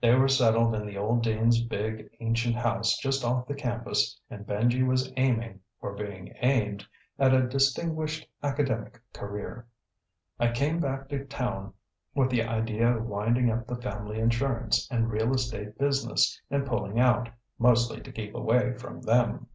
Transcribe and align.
They 0.00 0.14
were 0.14 0.28
settled 0.28 0.74
in 0.74 0.86
the 0.86 0.96
old 0.96 1.22
dean's 1.22 1.62
big, 1.62 2.08
ancient 2.20 2.56
house 2.56 2.96
just 2.96 3.22
off 3.22 3.46
the 3.46 3.54
campus 3.54 4.18
and 4.30 4.46
Benji 4.46 4.82
was 4.82 5.12
aiming 5.18 5.60
or 5.82 5.92
being 5.94 6.32
aimed 6.40 6.86
at 7.18 7.34
a 7.34 7.46
distinguished 7.46 8.26
academic 8.42 8.98
career. 9.12 9.66
I 10.40 10.52
came 10.52 10.80
back 10.80 11.10
to 11.10 11.22
town 11.26 11.74
with 12.14 12.30
the 12.30 12.44
idea 12.44 12.96
of 12.96 13.04
winding 13.04 13.50
up 13.50 13.66
the 13.66 13.76
family 13.76 14.18
insurance 14.18 14.88
and 14.90 15.10
real 15.10 15.34
estate 15.34 15.76
business 15.76 16.40
and 16.50 16.66
pulling 16.66 16.98
out, 16.98 17.28
mostly 17.58 18.00
to 18.00 18.10
keep 18.10 18.34
away 18.34 18.72
from 18.72 19.02
them. 19.02 19.48